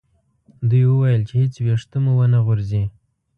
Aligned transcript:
دوی 0.69 0.83
وویل 0.87 1.21
چې 1.29 1.33
هیڅ 1.41 1.53
ویښته 1.65 1.97
مو 2.03 2.11
و 2.17 2.21
نه 2.33 2.39
غورځي. 2.45 2.83